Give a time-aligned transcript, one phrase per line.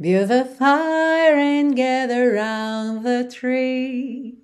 [0.00, 4.38] Build a fire and gather round the tree.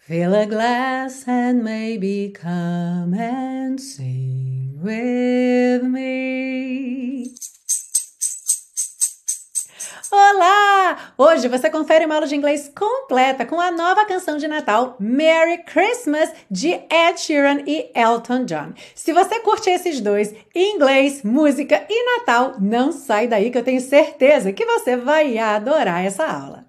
[0.00, 7.34] Fill a glass and maybe come and sing with me.
[10.10, 11.12] Olá!
[11.18, 15.58] Hoje você confere uma aula de inglês completa com a nova canção de Natal Merry
[15.64, 18.72] Christmas de Ed Sheeran e Elton John.
[18.94, 23.80] Se você curte esses dois, inglês, música e Natal, não sai daí que eu tenho
[23.80, 26.66] certeza que você vai adorar essa aula.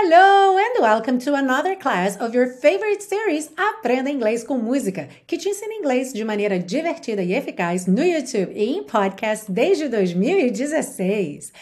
[0.00, 5.36] Hello and welcome to another class of your favorite series Aprenda Inglês com Música, que
[5.36, 11.52] te ensina inglês de maneira divertida e eficaz no YouTube e em podcast desde 2016.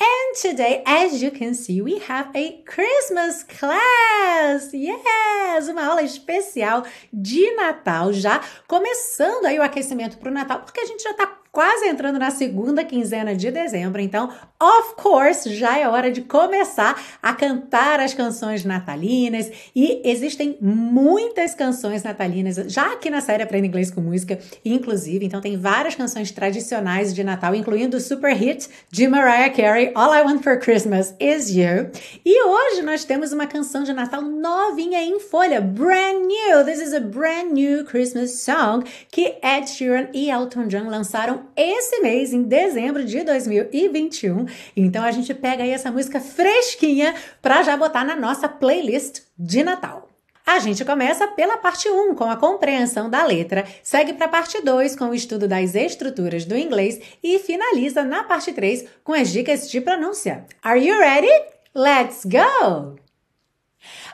[0.00, 4.72] And today, as you can see, we have a Christmas class!
[4.72, 5.68] Yes!
[5.68, 6.82] Uma aula especial
[7.12, 11.43] de Natal, já começando aí o aquecimento para o Natal, porque a gente já está
[11.54, 14.28] quase entrando na segunda quinzena de dezembro, então,
[14.60, 21.54] of course, já é hora de começar a cantar as canções natalinas e existem muitas
[21.54, 26.32] canções natalinas já aqui na série Aprenda Inglês com Música, inclusive, então tem várias canções
[26.32, 31.14] tradicionais de Natal, incluindo o super hit de Mariah Carey, All I Want for Christmas
[31.20, 31.88] Is You.
[32.24, 36.64] E hoje nós temos uma canção de Natal novinha em folha, brand new.
[36.64, 42.00] This is a brand new Christmas song que Ed Sheeran e Elton John lançaram esse
[42.00, 44.46] mês, em dezembro de 2021.
[44.76, 49.62] Então a gente pega aí essa música fresquinha para já botar na nossa playlist de
[49.62, 50.08] Natal.
[50.46, 54.60] A gente começa pela parte 1, com a compreensão da letra, segue para a parte
[54.60, 59.30] 2, com o estudo das estruturas do inglês e finaliza na parte 3 com as
[59.30, 60.44] dicas de pronúncia.
[60.62, 61.32] Are you ready?
[61.74, 62.96] Let's go!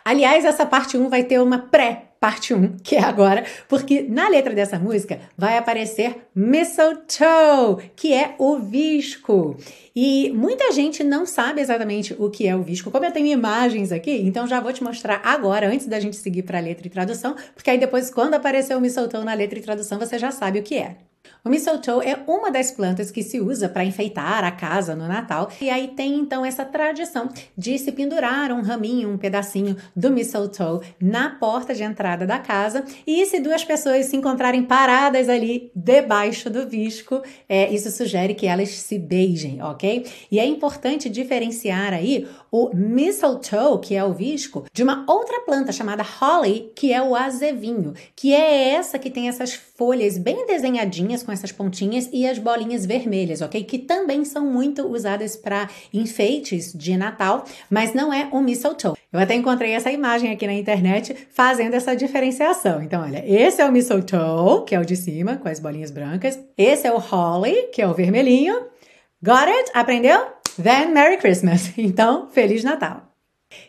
[0.05, 4.28] Aliás, essa parte 1 vai ter uma pré parte 1, que é agora, porque na
[4.28, 9.56] letra dessa música vai aparecer mistletoe, que é o visco.
[9.96, 12.90] E muita gente não sabe exatamente o que é o visco.
[12.90, 16.42] Como eu tenho imagens aqui, então já vou te mostrar agora, antes da gente seguir
[16.42, 19.62] para a letra e tradução, porque aí depois, quando aparecer o mistletoe na letra e
[19.62, 21.09] tradução, você já sabe o que é.
[21.42, 25.51] O mistletoe é uma das plantas que se usa para enfeitar a casa no Natal,
[25.58, 30.86] e aí tem então essa tradição de se pendurar um raminho, um pedacinho do mistletoe
[31.01, 36.51] na porta de entrada da casa, e se duas pessoas se encontrarem paradas ali debaixo
[36.51, 40.07] do visco, é, isso sugere que elas se beijem, ok?
[40.31, 45.73] E é importante diferenciar aí o mistletoe, que é o visco, de uma outra planta
[45.73, 51.09] chamada holly, que é o azevinho, que é essa que tem essas folhas bem desenhadinhas
[51.22, 53.62] com essas pontinhas e as bolinhas vermelhas, ok?
[53.64, 58.94] Que também são muito usadas para enfeites de Natal, mas não é o mistletoe.
[59.12, 62.82] Eu até encontrei essa imagem aqui na internet fazendo essa diferenciação.
[62.82, 66.38] Então, olha, esse é o mistletoe, que é o de cima, com as bolinhas brancas.
[66.56, 68.54] Esse é o holly, que é o vermelhinho.
[69.22, 69.70] Got it?
[69.74, 70.20] Aprendeu?
[70.62, 71.72] Then Merry Christmas.
[71.77, 73.09] Então, Feliz Natal.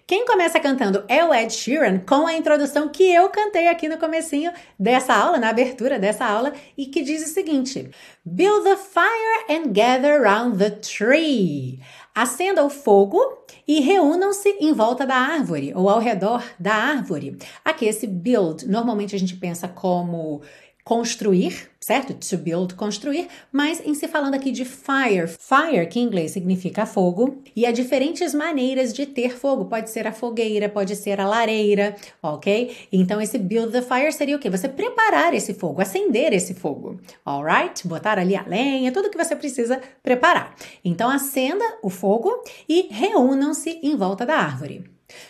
[0.06, 3.98] Quem começa cantando é o Ed Sheeran com a introdução que eu cantei aqui no
[3.98, 7.90] comecinho dessa aula, na abertura dessa aula, e que diz o seguinte:
[8.24, 11.80] Build the fire and gather around the tree.
[12.14, 13.20] Acenda o fogo
[13.66, 17.38] e reúnam-se em volta da árvore ou ao redor da árvore.
[17.64, 20.42] Aqui esse build, normalmente a gente pensa como
[20.84, 22.14] construir, certo?
[22.14, 26.86] To build, construir, mas em se falando aqui de fire, fire, que em inglês significa
[26.86, 29.66] fogo, e há diferentes maneiras de ter fogo.
[29.66, 32.76] Pode ser a fogueira, pode ser a lareira, ok?
[32.92, 34.50] Então esse build the fire seria o quê?
[34.50, 37.88] Você preparar esse fogo, acender esse fogo, alright?
[37.88, 40.56] Botar ali a lenha, tudo que você precisa preparar.
[40.84, 44.84] Então acenda o fogo e reúnam-se em volta da árvore.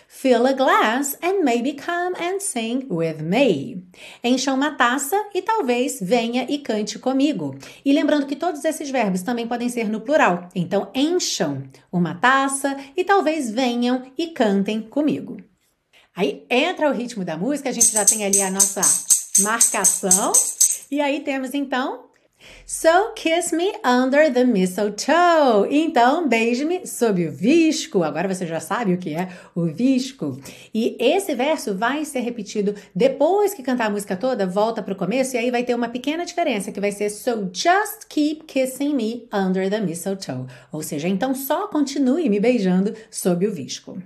[0.06, 3.84] Fill a glass and maybe come and sing with me.
[4.22, 7.58] Encha uma taça e talvez venha e cante comigo.
[7.84, 10.48] E lembrando que todos esses verbos também podem ser no plural.
[10.54, 15.38] Então, encham uma taça e talvez venham e cantem comigo.
[16.14, 18.82] Aí entra o ritmo da música, a gente já tem ali a nossa
[19.42, 20.32] marcação.
[20.90, 22.11] E aí temos então
[22.66, 25.68] So kiss me under the mistletoe.
[25.70, 28.02] Então, beije-me sob o visco.
[28.02, 30.40] Agora você já sabe o que é o visco.
[30.72, 34.96] E esse verso vai ser repetido depois que cantar a música toda, volta para o
[34.96, 38.94] começo e aí vai ter uma pequena diferença que vai ser So just keep kissing
[38.94, 40.46] me under the mistletoe.
[40.70, 43.98] Ou seja, então só continue me beijando sob o visco.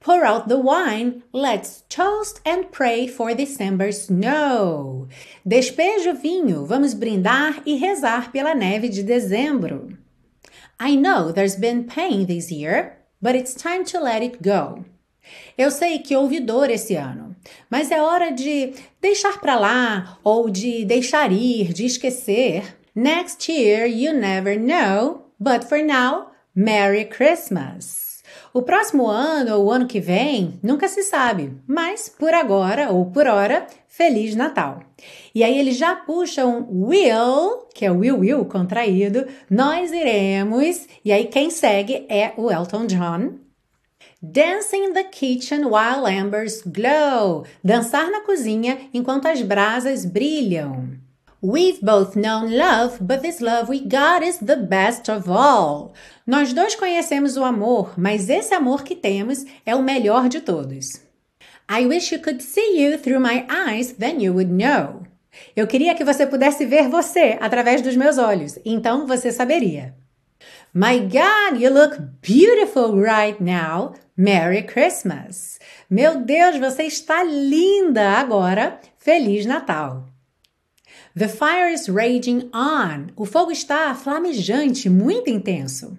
[0.00, 5.08] Pour out the wine, let's toast and pray for December snow.
[5.44, 9.98] Despeje o vinho, vamos brindar e rezar pela neve de dezembro.
[10.78, 14.84] I know there's been pain this year, but it's time to let it go.
[15.58, 17.34] Eu sei que houve dor esse ano,
[17.68, 22.76] mas é hora de deixar para lá ou de deixar ir, de esquecer.
[22.94, 28.05] Next year you never know, but for now, Merry Christmas.
[28.56, 33.04] O próximo ano ou o ano que vem nunca se sabe, mas por agora ou
[33.04, 34.80] por hora, Feliz Natal.
[35.34, 40.88] E aí ele já puxa um will, que é o will will contraído, nós iremos,
[41.04, 43.34] e aí quem segue é o Elton John.
[44.22, 47.44] Dancing in the kitchen while embers glow.
[47.62, 50.96] Dançar na cozinha enquanto as brasas brilham.
[51.42, 55.92] We've both known love, but this love we got is the best of all.
[56.26, 61.02] Nós dois conhecemos o amor, mas esse amor que temos é o melhor de todos.
[61.68, 65.02] I wish you could see you through my eyes, then you would know.
[65.54, 69.94] Eu queria que você pudesse ver você através dos meus olhos, então você saberia.
[70.72, 73.94] My God, you look beautiful right now.
[74.16, 75.58] Merry Christmas.
[75.90, 78.80] Meu Deus, você está linda agora.
[78.96, 80.06] Feliz Natal.
[81.16, 83.10] The fire is raging on.
[83.16, 85.96] O fogo está flamejante, muito intenso.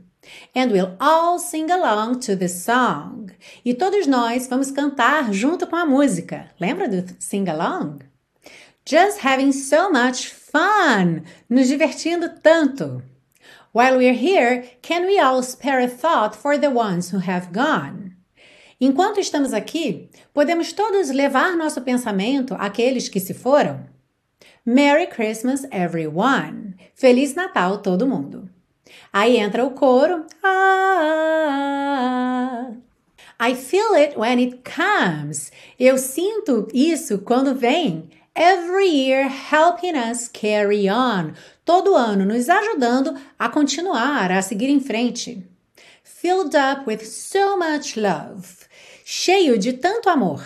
[0.53, 3.31] And we'll all sing along to the song.
[3.65, 6.51] E todos nós vamos cantar junto com a música.
[6.59, 8.01] Lembra do sing along?
[8.85, 11.23] Just having so much fun.
[11.49, 13.01] Nos divertindo tanto.
[13.73, 18.15] While we're here, can we all spare a thought for the ones who have gone?
[18.79, 23.96] Enquanto estamos aqui, podemos todos levar nosso pensamento àqueles que se foram?
[24.69, 26.75] Merry Christmas, everyone!
[26.93, 28.49] Feliz Natal, todo mundo!
[29.13, 30.25] Aí entra o coro.
[30.43, 31.93] Ah,
[33.39, 35.53] I feel it when it comes.
[35.79, 38.09] Eu sinto isso quando vem.
[38.35, 41.33] Every year helping us carry on.
[41.63, 45.47] Todo ano nos ajudando a continuar, a seguir em frente.
[46.03, 48.67] Filled up with so much love.
[49.05, 50.43] Cheio de tanto amor.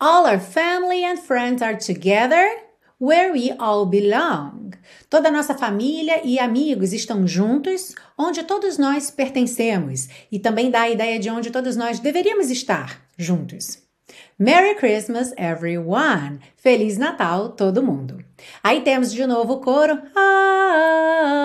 [0.00, 2.65] All our family and friends are together
[2.98, 4.70] Where we all belong.
[5.10, 10.80] Toda a nossa família e amigos estão juntos, onde todos nós pertencemos, e também dá
[10.82, 13.82] a ideia de onde todos nós deveríamos estar juntos.
[14.38, 16.40] Merry Christmas, everyone!
[16.56, 18.24] Feliz Natal, todo mundo!
[18.62, 20.00] Aí temos de novo o coro.
[20.16, 21.36] Ah,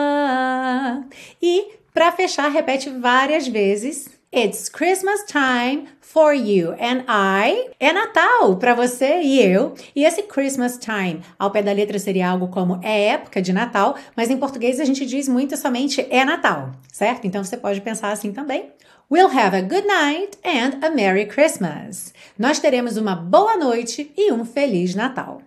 [1.41, 7.69] e, para fechar, repete várias vezes It's Christmas time for you and I.
[7.77, 9.73] É Natal para você e eu.
[9.93, 13.97] E esse Christmas time, ao pé da letra seria algo como é época de Natal,
[14.15, 17.27] mas em português a gente diz muito somente é Natal, certo?
[17.27, 18.71] Então você pode pensar assim também.
[19.11, 22.13] We'll have a good night and a Merry Christmas.
[22.39, 25.41] Nós teremos uma boa noite e um feliz Natal.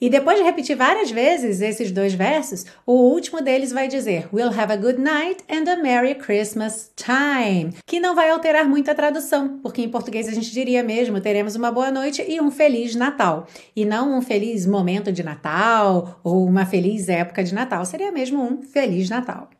[0.00, 4.58] E depois de repetir várias vezes esses dois versos, o último deles vai dizer We'll
[4.58, 8.94] have a good night and a Merry Christmas time, que não vai alterar muito a
[8.94, 12.94] tradução, porque em português a gente diria mesmo teremos uma boa noite e um feliz
[12.94, 18.10] Natal, e não um feliz momento de Natal ou uma feliz época de Natal, seria
[18.10, 19.50] mesmo um feliz Natal.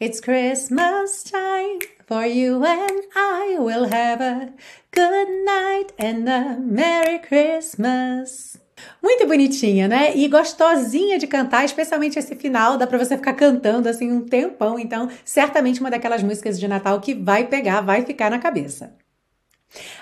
[0.00, 4.52] It's Christmas time for you and I will have a
[4.92, 8.65] good night and a Merry Christmas.
[9.02, 10.16] Muito bonitinha, né?
[10.16, 14.78] E gostosinha de cantar, especialmente esse final, dá para você ficar cantando assim um tempão,
[14.78, 18.94] então certamente uma daquelas músicas de Natal que vai pegar, vai ficar na cabeça.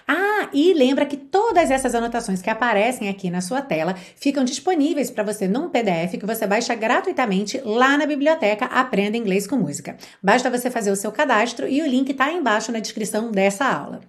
[0.06, 5.10] Ah, e lembra que todas essas anotações que aparecem aqui na sua tela ficam disponíveis
[5.10, 9.96] para você num PDF que você baixa gratuitamente lá na biblioteca Aprenda Inglês com Música.
[10.22, 14.00] Basta você fazer o seu cadastro e o link está embaixo na descrição dessa aula.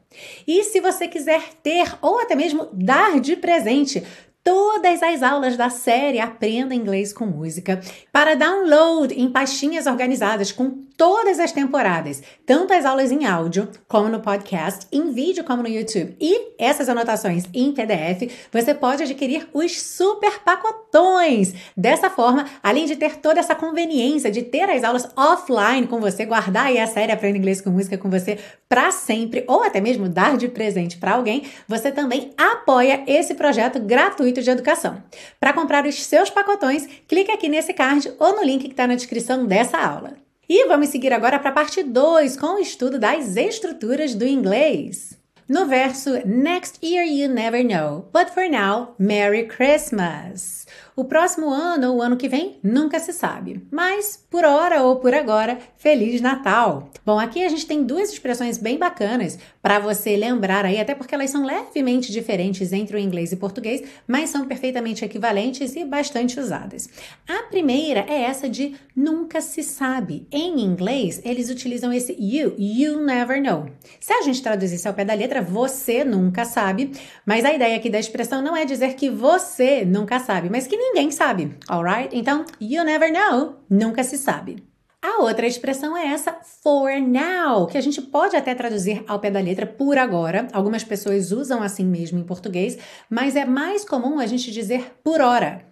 [0.45, 4.03] E se você quiser ter ou até mesmo dar de presente
[4.45, 10.85] todas as aulas da série Aprenda Inglês com Música para download em pastinhas organizadas com
[10.95, 15.67] todas as temporadas, tanto as aulas em áudio como no podcast, em vídeo como no
[15.67, 21.53] YouTube e essas anotações em PDF, você pode adquirir os super pacotões.
[21.75, 26.25] Dessa forma, além de ter toda essa conveniência de ter as aulas offline com você,
[26.25, 28.37] guardar aí a série Aprenda Inglês com Música com você
[28.69, 33.79] para sempre ou até mesmo dar de presente para alguém, você também apoia esse projeto
[33.79, 35.03] gratuito de educação.
[35.39, 38.95] Para comprar os seus pacotões, clique aqui nesse card ou no link que está na
[38.95, 40.13] descrição dessa aula.
[40.47, 45.17] E vamos seguir agora para a parte 2 com o estudo das estruturas do inglês.
[45.47, 50.65] No verso Next year you never know, but for now, Merry Christmas.
[50.97, 53.61] O próximo ano ou o ano que vem nunca se sabe.
[53.69, 56.89] Mas, por hora ou por agora, Feliz Natal!
[57.05, 61.13] Bom, aqui a gente tem duas expressões bem bacanas para você lembrar aí, até porque
[61.13, 66.39] elas são levemente diferentes entre o inglês e português, mas são perfeitamente equivalentes e bastante
[66.39, 66.87] usadas.
[67.27, 70.25] A primeira é essa de nunca se sabe.
[70.31, 73.65] Em inglês, eles utilizam esse you, you never know.
[73.99, 76.93] Se a gente traduzisse ao pé da letra, você nunca sabe,
[77.25, 80.84] mas a ideia aqui da expressão não é dizer que você nunca sabe, mas que
[80.87, 82.15] ninguém sabe, alright?
[82.15, 84.63] Então, you never know, nunca se sabe.
[85.01, 89.29] A outra expressão é essa for now, que a gente pode até traduzir ao pé
[89.29, 90.47] da letra por agora.
[90.51, 92.77] Algumas pessoas usam assim mesmo em português,
[93.09, 95.63] mas é mais comum a gente dizer por hora.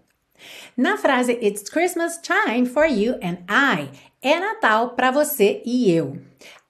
[0.78, 3.90] Na frase It's Christmas time for you and I,
[4.22, 6.18] é Natal para você e eu.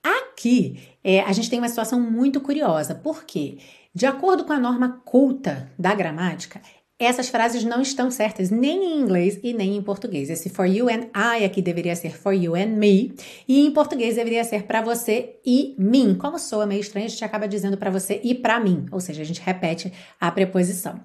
[0.02, 3.58] Aqui é, a gente tem uma situação muito curiosa, porque,
[3.94, 6.62] de acordo com a norma culta da gramática,
[6.98, 10.30] essas frases não estão certas nem em inglês e nem em português.
[10.30, 13.14] Esse for you and I aqui deveria ser for you and me,
[13.48, 16.14] e em português deveria ser para você e mim.
[16.14, 19.22] Como soa meio estranho, a gente acaba dizendo para você e para mim, ou seja,
[19.22, 21.00] a gente repete a preposição.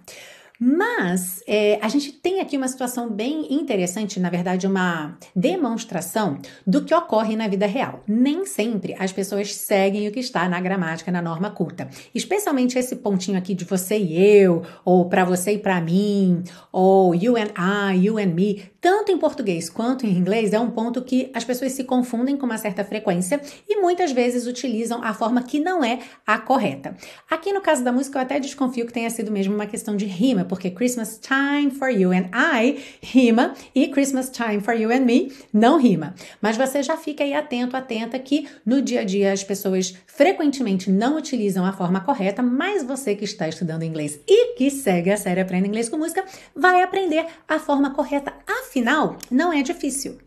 [0.60, 6.38] Mas é, a gente tem aqui uma situação bem interessante, na verdade, uma demonstração
[6.68, 8.04] do que ocorre na vida real.
[8.06, 11.88] Nem sempre as pessoas seguem o que está na gramática, na norma culta.
[12.14, 17.16] Especialmente esse pontinho aqui de você e eu, ou para você e para mim, ou
[17.16, 21.02] you and I, you and me tanto em português quanto em inglês, é um ponto
[21.02, 25.44] que as pessoas se confundem com uma certa frequência e muitas vezes utilizam a forma
[25.44, 26.96] que não é a correta.
[27.30, 30.06] Aqui no caso da música, eu até desconfio que tenha sido mesmo uma questão de
[30.06, 35.02] rima, porque Christmas Time for You and I rima e Christmas Time for You and
[35.02, 36.16] Me não rima.
[36.42, 40.90] Mas você já fica aí atento, atenta que no dia a dia as pessoas frequentemente
[40.90, 45.18] não utilizam a forma correta, mas você que está estudando inglês e que segue a
[45.18, 46.24] série Aprenda Inglês com Música
[46.56, 48.34] vai aprender a forma correta.
[48.70, 50.20] Afinal, não é difícil.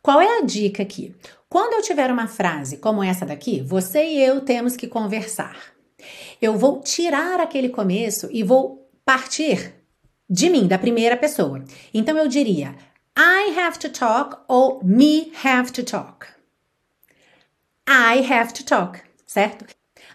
[0.00, 1.14] Qual é a dica aqui?
[1.50, 5.54] Quando eu tiver uma frase como essa daqui, você e eu temos que conversar.
[6.40, 9.74] Eu vou tirar aquele começo e vou partir
[10.28, 11.62] de mim, da primeira pessoa.
[11.92, 12.74] Então eu diria
[13.18, 16.26] I have to talk ou me have to talk.
[17.86, 19.66] I have to talk, certo?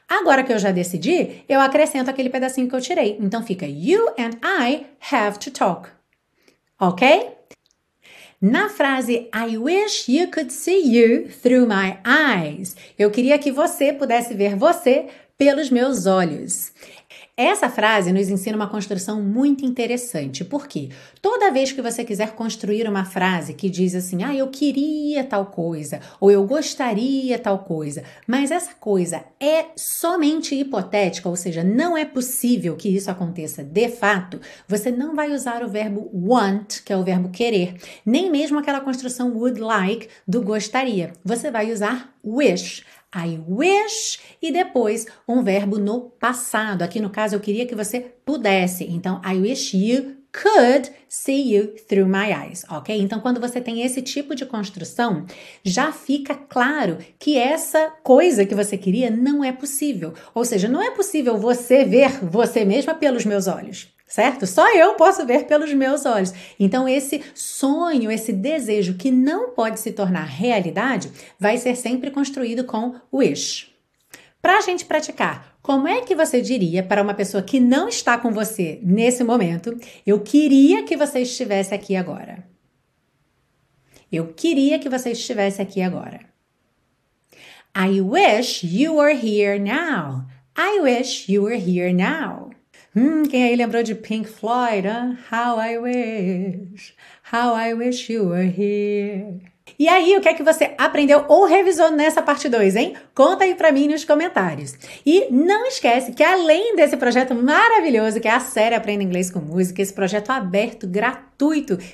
[0.07, 3.15] Agora que eu já decidi, eu acrescento aquele pedacinho que eu tirei.
[3.21, 5.87] Então fica You and I have to talk.
[6.79, 7.38] Ok?
[8.41, 13.91] Na frase I wish you could see you through my eyes, eu queria que você
[13.91, 16.71] pudesse ver você pelos meus olhos.
[17.35, 20.89] Essa frase nos ensina uma construção muito interessante, porque
[21.21, 25.45] toda vez que você quiser construir uma frase que diz assim, ah, eu queria tal
[25.45, 31.97] coisa, ou eu gostaria tal coisa, mas essa coisa é somente hipotética, ou seja, não
[31.97, 36.91] é possível que isso aconteça de fato, você não vai usar o verbo want, que
[36.91, 37.75] é o verbo querer,
[38.05, 41.13] nem mesmo aquela construção would like do gostaria.
[41.23, 42.83] Você vai usar wish.
[43.15, 46.83] I wish e depois um verbo no passado.
[46.83, 48.85] Aqui no caso eu queria que você pudesse.
[48.85, 52.95] Então I wish you could see you through my eyes, ok?
[52.99, 55.25] Então, quando você tem esse tipo de construção,
[55.63, 60.13] já fica claro que essa coisa que você queria não é possível.
[60.33, 64.47] Ou seja, não é possível você ver você mesma pelos meus olhos certo?
[64.47, 66.33] Só eu posso ver pelos meus olhos.
[66.59, 72.63] Então, esse sonho, esse desejo que não pode se tornar realidade, vai ser sempre construído
[72.63, 73.69] com wish.
[74.41, 78.17] Para a gente praticar, como é que você diria para uma pessoa que não está
[78.17, 79.77] com você nesse momento?
[80.05, 82.43] Eu queria que você estivesse aqui agora.
[84.11, 86.21] Eu queria que você estivesse aqui agora.
[87.77, 90.25] I wish you were here now.
[90.57, 92.48] I wish you were here now.
[92.99, 94.85] Hum, quem aí lembrou de Pink Floyd?
[94.85, 95.15] Huh?
[95.31, 96.93] How I wish,
[97.31, 99.39] how I wish you were here.
[99.79, 102.97] E aí, o que é que você aprendeu ou revisou nessa parte 2, hein?
[103.15, 104.75] Conta aí para mim nos comentários.
[105.05, 109.39] E não esquece que além desse projeto maravilhoso que é a série Aprenda Inglês com
[109.39, 111.28] Música, esse projeto aberto, gratuito,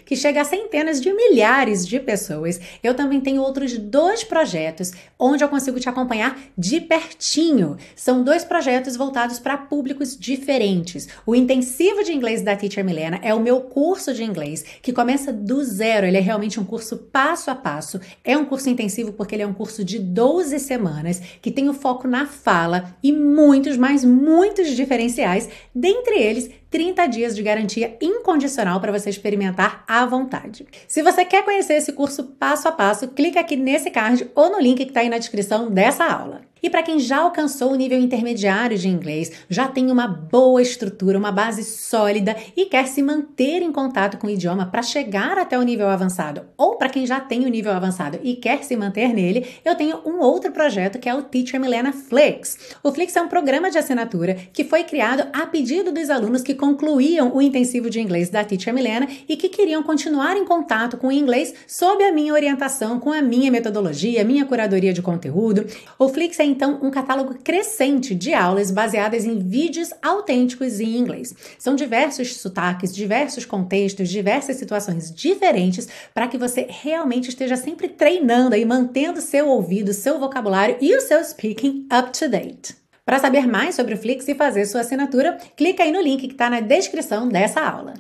[0.06, 5.44] que chega a centenas de milhares de pessoas, eu também tenho outros dois projetos onde
[5.44, 7.78] eu consigo te acompanhar de pertinho.
[7.96, 11.08] São dois projetos voltados para públicos diferentes.
[11.28, 15.32] O Intensivo de Inglês da Teacher Milena é o meu curso de inglês que começa
[15.32, 16.08] do zero.
[16.08, 18.00] Ele é realmente um curso passo a passo.
[18.24, 21.74] É um curso intensivo porque ele é um curso de 12 semanas que tem o
[21.74, 28.80] foco na fala e muitos, mas muitos diferenciais, dentre eles 30 dias de garantia incondicional
[28.80, 30.66] para você experimentar à vontade.
[30.88, 34.60] Se você quer conhecer esse curso passo a passo, clica aqui nesse card ou no
[34.60, 36.42] link que está aí na descrição dessa aula.
[36.66, 41.16] E para quem já alcançou o nível intermediário de inglês, já tem uma boa estrutura,
[41.16, 45.60] uma base sólida e quer se manter em contato com o idioma para chegar até
[45.60, 49.14] o nível avançado, ou para quem já tem o nível avançado e quer se manter
[49.14, 52.58] nele, eu tenho um outro projeto que é o Teacher Milena Flix.
[52.82, 56.56] O Flix é um programa de assinatura que foi criado a pedido dos alunos que
[56.56, 61.10] concluíam o intensivo de inglês da Teacher Milena e que queriam continuar em contato com
[61.10, 65.68] o inglês sob a minha orientação, com a minha metodologia, minha curadoria de conteúdo.
[66.00, 71.36] O Flix é então um catálogo crescente de aulas baseadas em vídeos autênticos em inglês.
[71.60, 78.56] São diversos sotaques, diversos contextos, diversas situações diferentes para que você realmente esteja sempre treinando
[78.56, 82.76] e mantendo seu ouvido, seu vocabulário e o seu speaking up to date.
[83.06, 86.34] Para saber mais sobre o Flix e fazer sua assinatura, clica aí no link que
[86.34, 87.94] está na descrição dessa aula.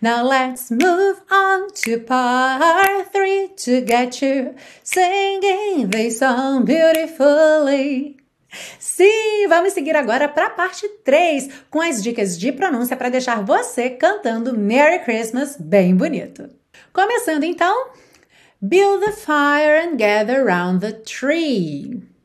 [0.00, 8.16] Now let's move on to part three to get you singing this song beautifully.
[8.78, 13.42] Sim, vamos seguir agora para a parte 3 com as dicas de pronúncia para deixar
[13.42, 16.48] você cantando Merry Christmas bem bonito.
[16.92, 17.90] Começando então,
[18.60, 22.15] build the fire and gather round the tree.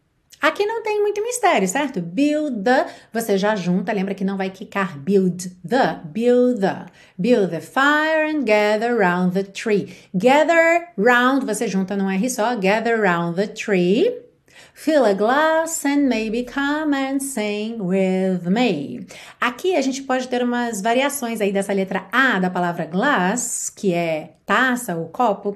[0.42, 2.02] Aqui não tem muito mistério, certo?
[2.02, 6.88] Build the, você já junta, lembra que não vai quicar build the, build the.
[7.18, 9.96] Build the fire and gather round the tree.
[10.16, 14.32] Gather round, você junta num R só, gather round the tree.
[14.74, 19.06] Fill a glass and maybe come and sing with me.
[19.40, 23.94] Aqui a gente pode ter umas variações aí dessa letra A da palavra glass, que
[23.94, 25.56] é taça ou copo.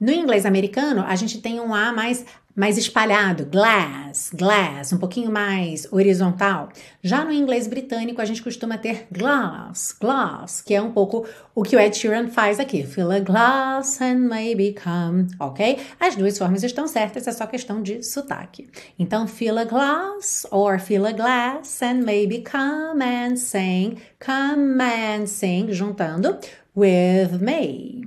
[0.00, 5.30] No inglês americano, a gente tem um A mais mais espalhado, glass, glass, um pouquinho
[5.30, 6.68] mais horizontal.
[7.02, 11.62] Já no inglês britânico, a gente costuma ter glass, glass, que é um pouco o
[11.62, 12.84] que o Ed Sheeran faz aqui.
[12.84, 15.78] Fill a glass and maybe come, ok?
[15.98, 18.68] As duas formas estão certas, é só questão de sotaque.
[18.98, 25.26] Então, fill a glass or fill a glass and maybe come and sing, come and
[25.26, 26.38] sing, juntando
[26.74, 28.01] with me.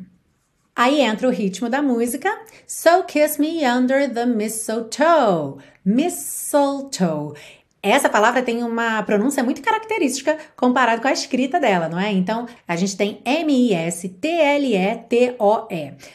[0.76, 2.30] Aí entra o ritmo da música.
[2.68, 5.64] So kiss me under the mistletoe.
[5.86, 7.34] Mistletoe.
[7.82, 12.12] Essa palavra tem uma pronúncia muito característica comparado com a escrita dela, não é?
[12.12, 14.14] Então, a gente tem M-I-S-T-L-E-T-O-E,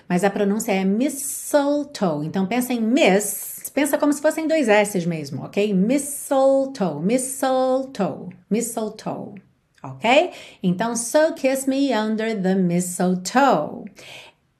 [0.08, 2.26] mas a pronúncia é mistletoe.
[2.26, 5.72] Então, pensa em miss, pensa como se fossem dois S's mesmo, ok?
[5.72, 9.40] Mistletoe, mistletoe, mistletoe,
[9.80, 10.32] ok?
[10.64, 13.84] Então, so kiss me under the mistletoe.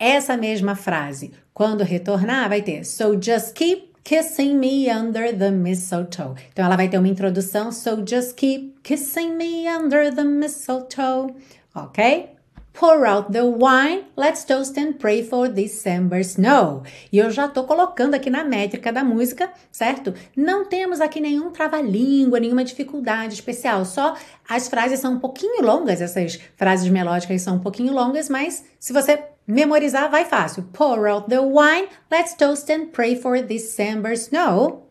[0.03, 6.37] Essa mesma frase, quando retornar, vai ter So just keep kissing me under the mistletoe.
[6.51, 11.35] Então ela vai ter uma introdução So just keep kissing me under the mistletoe.
[11.75, 12.31] Ok?
[12.73, 16.83] Pour out the wine, let's toast and pray for December snow.
[17.13, 20.15] E eu já tô colocando aqui na métrica da música, certo?
[20.35, 24.17] Não temos aqui nenhum trava-língua, nenhuma dificuldade especial, só
[24.49, 28.93] as frases são um pouquinho longas, essas frases melódicas são um pouquinho longas, mas se
[28.93, 30.65] você Memorizar vai fácil.
[30.73, 34.87] Pour out the wine, let's toast and pray for December snow.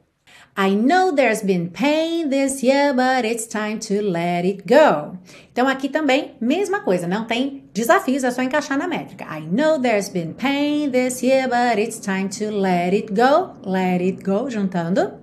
[0.57, 5.17] I know there's been pain this year, but it's time to let it go.
[5.53, 9.25] Então aqui também, mesma coisa, não tem desafios, é só encaixar na métrica.
[9.25, 13.53] I know there's been pain this year, but it's time to let it go.
[13.63, 15.13] Let it go, juntando.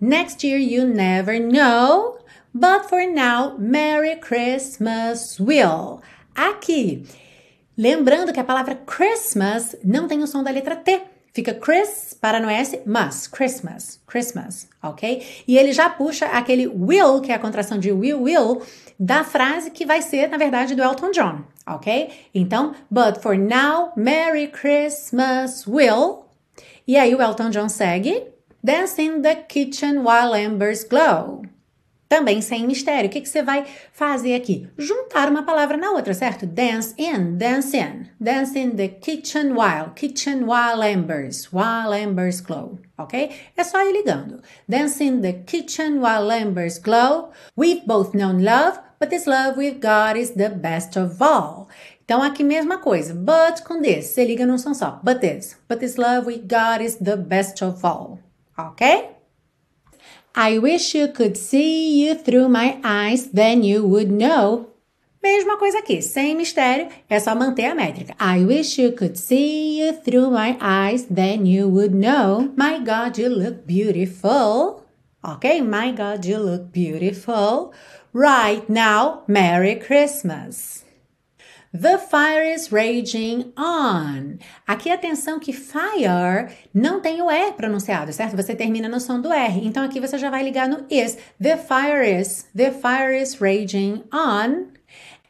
[0.00, 2.18] Next year you never know,
[2.54, 6.00] but for now, Merry Christmas will.
[6.34, 7.04] Aqui
[7.78, 11.00] Lembrando que a palavra Christmas não tem o som da letra T.
[11.32, 15.24] Fica Chris para no S, mas, Christmas, Christmas, ok?
[15.46, 18.62] E ele já puxa aquele will, que é a contração de will, will,
[18.98, 22.10] da frase que vai ser, na verdade, do Elton John, ok?
[22.34, 26.24] Então, but for now, Merry Christmas will.
[26.84, 28.26] E aí o Elton John segue,
[28.60, 31.42] Dance in the kitchen while embers glow.
[32.08, 33.08] Também sem mistério.
[33.08, 34.66] O que, que você vai fazer aqui?
[34.78, 36.46] Juntar uma palavra na outra, certo?
[36.46, 38.06] Dance in, dance in.
[38.18, 39.90] Dance in the kitchen while.
[39.94, 41.52] Kitchen while embers.
[41.52, 42.78] While embers glow.
[42.96, 43.30] Ok?
[43.54, 44.40] É só ir ligando.
[44.66, 47.30] Dance in the kitchen while embers glow.
[47.56, 51.68] We've both known love, but this love we've got is the best of all.
[52.04, 53.12] Então, aqui mesma coisa.
[53.12, 54.06] But com this.
[54.06, 54.98] Você liga num som só.
[55.04, 55.58] But this.
[55.68, 58.18] But this love we got is the best of all.
[58.56, 59.17] Ok?
[60.34, 64.68] I wish you could see you through my eyes, then you would know.
[65.20, 68.14] Mesma coisa aqui, sem mistério, é só manter a métrica.
[68.20, 72.52] I wish you could see you through my eyes, then you would know.
[72.56, 74.84] My God, you look beautiful.
[75.22, 75.60] Ok?
[75.62, 77.72] My God, you look beautiful.
[78.14, 80.84] Right now, Merry Christmas.
[81.80, 84.38] The fire is raging on.
[84.66, 88.34] Aqui atenção que fire não tem o E pronunciado, certo?
[88.34, 89.64] Você termina no som do R.
[89.64, 91.16] Então aqui você já vai ligar no is.
[91.40, 92.48] The fire is.
[92.56, 94.72] The fire is raging on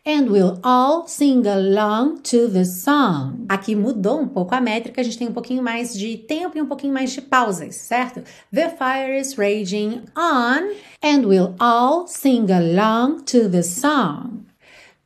[0.06, 3.44] and we'll all sing along to the song.
[3.46, 6.62] Aqui mudou um pouco a métrica, a gente tem um pouquinho mais de tempo e
[6.62, 8.22] um pouquinho mais de pausas, certo?
[8.54, 14.47] The fire is raging on and we'll all sing along to the song.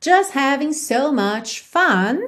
[0.03, 2.19] Just having so much fun.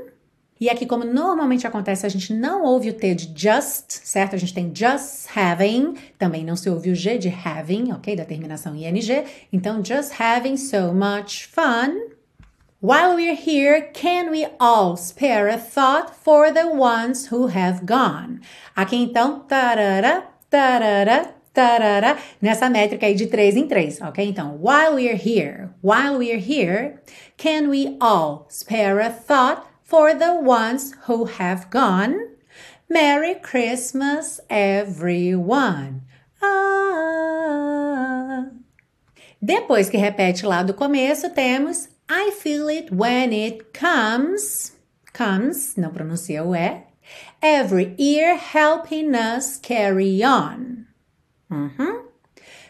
[0.58, 4.34] E aqui, como normalmente acontece, a gente não ouve o T de just, certo?
[4.34, 8.16] A gente tem just having, também não se ouve o G de having, ok?
[8.16, 9.26] Da terminação ING.
[9.52, 12.16] Então, just having so much fun.
[12.82, 18.40] While we're here, can we all spare a thought for the ones who have gone?
[18.74, 24.24] Aqui então, tarara, tarara, tarara, nessa métrica aí de três em três, ok?
[24.28, 27.00] Então, while we're here, while we're here,
[27.38, 32.15] can we all spare a thought for the ones who have gone?
[32.89, 36.02] Merry Christmas, everyone.
[36.44, 36.76] Ah.
[39.41, 44.74] Depois que repete lá do começo, temos I feel it when it comes,
[45.13, 46.84] comes, não pronuncia o E,
[47.41, 50.85] every year helping us carry on.
[51.56, 52.06] Uhum.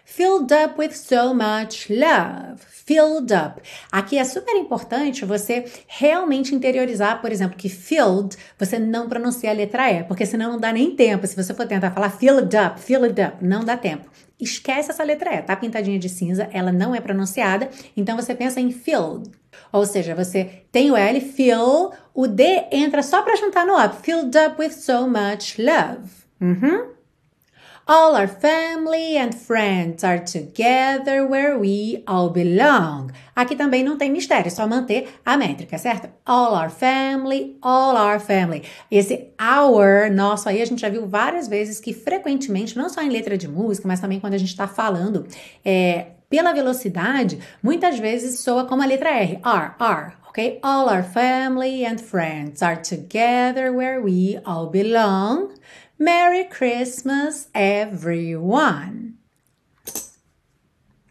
[0.06, 2.62] Filled up with so much love.
[2.86, 3.60] Filled up.
[3.92, 9.54] Aqui é super importante você realmente interiorizar, por exemplo, que filled você não pronuncia a
[9.54, 11.26] letra E, porque senão não dá nem tempo.
[11.26, 15.34] Se você for tentar falar filled up, filled up, não dá tempo esquece essa letra
[15.34, 19.32] E, tá pintadinha de cinza, ela não é pronunciada, então você pensa em filled.
[19.72, 23.96] Ou seja, você tem o L, fill, o D entra só para juntar no up.
[24.02, 26.10] Filled up with so much love.
[26.42, 26.95] Uhum.
[27.88, 33.12] All our family and friends are together where we all belong.
[33.36, 36.10] Aqui também não tem mistério, é só manter a métrica, certo?
[36.26, 38.64] All our family, all our family.
[38.90, 43.10] Esse our nosso aí a gente já viu várias vezes que frequentemente, não só em
[43.10, 45.28] letra de música, mas também quando a gente está falando
[45.64, 49.40] é, pela velocidade, muitas vezes soa como a letra R.
[49.44, 50.60] R, R, ok?
[50.64, 55.50] All our family and friends are together where we all belong.
[55.98, 59.14] Merry Christmas, everyone!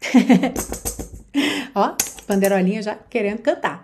[1.75, 1.95] Ó,
[2.27, 3.83] bandeirolinha já querendo cantar.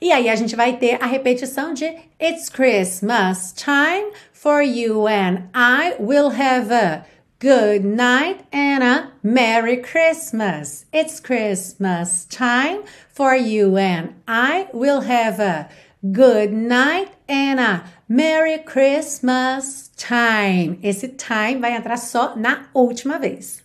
[0.00, 1.84] E aí a gente vai ter a repetição de
[2.20, 7.06] It's Christmas time for you and I will have a
[7.40, 10.84] good night and a Merry Christmas.
[10.92, 15.68] It's Christmas time for you and I will have a
[16.02, 20.78] good night and a Merry Christmas time.
[20.82, 23.63] Esse time vai entrar só na última vez.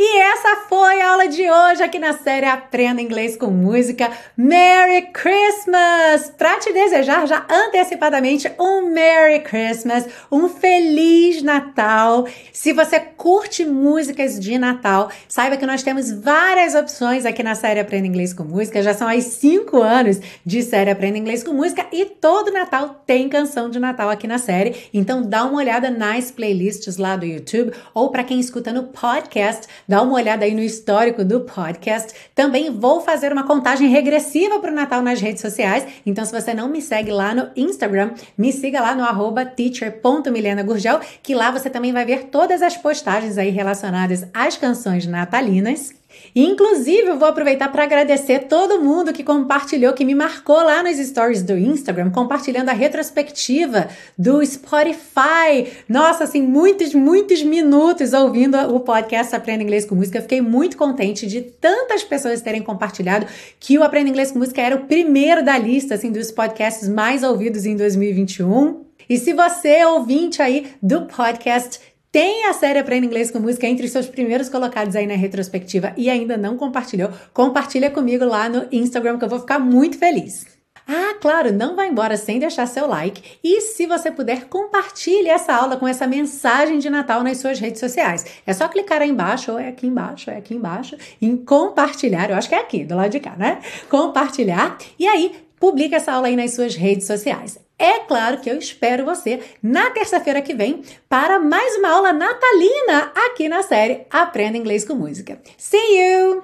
[0.00, 4.08] E essa foi a aula de hoje aqui na série Aprenda Inglês com Música.
[4.36, 6.32] Merry Christmas!
[6.38, 12.28] Para te desejar já antecipadamente um Merry Christmas, um Feliz Natal.
[12.52, 17.80] Se você curte músicas de Natal, saiba que nós temos várias opções aqui na série
[17.80, 18.80] Aprenda Inglês com Música.
[18.80, 23.28] Já são aí cinco anos de série Aprenda Inglês com Música e todo Natal tem
[23.28, 24.76] canção de Natal aqui na série.
[24.94, 29.66] Então dá uma olhada nas playlists lá do YouTube ou para quem escuta no podcast
[29.88, 32.12] Dá uma olhada aí no histórico do podcast.
[32.34, 35.86] Também vou fazer uma contagem regressiva para o Natal nas redes sociais.
[36.04, 41.00] Então, se você não me segue lá no Instagram, me siga lá no arroba teacher.milenagurgel,
[41.22, 45.94] que lá você também vai ver todas as postagens aí relacionadas às canções natalinas.
[46.34, 50.96] Inclusive, eu vou aproveitar para agradecer todo mundo que compartilhou, que me marcou lá nos
[50.98, 55.66] stories do Instagram, compartilhando a retrospectiva do Spotify.
[55.88, 60.22] Nossa, assim, muitos, muitos minutos ouvindo o podcast Aprenda Inglês com Música.
[60.22, 63.26] fiquei muito contente de tantas pessoas terem compartilhado
[63.58, 67.22] que o Aprenda Inglês com Música era o primeiro da lista, assim, dos podcasts mais
[67.22, 68.84] ouvidos em 2021.
[69.08, 73.66] E se você é ouvinte aí do podcast, tem a série Aprenda Inglês com Música
[73.66, 78.48] entre os seus primeiros colocados aí na retrospectiva e ainda não compartilhou, compartilha comigo lá
[78.48, 80.46] no Instagram que eu vou ficar muito feliz.
[80.90, 85.52] Ah, claro, não vá embora sem deixar seu like e se você puder, compartilhe essa
[85.52, 88.24] aula com essa mensagem de Natal nas suas redes sociais.
[88.46, 92.36] É só clicar aí embaixo, ou é aqui embaixo, é aqui embaixo, em compartilhar, eu
[92.36, 93.60] acho que é aqui, do lado de cá, né?
[93.90, 97.58] Compartilhar e aí publica essa aula aí nas suas redes sociais.
[97.78, 103.12] É claro que eu espero você na terça-feira que vem para mais uma aula natalina
[103.26, 105.40] aqui na série Aprenda Inglês com Música.
[105.56, 106.42] See you!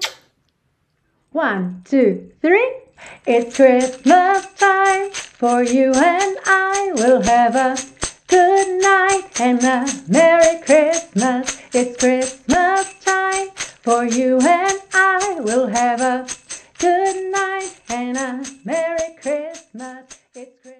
[1.32, 2.84] One, two, three.
[3.26, 7.74] It's Christmas time for you and I will have a
[8.28, 11.58] good night and a Merry Christmas.
[11.74, 13.48] It's Christmas time
[13.82, 16.26] for you and I will have a
[16.84, 18.44] Good night, Hannah.
[18.62, 20.04] Merry Christmas.
[20.34, 20.73] It's Christmas.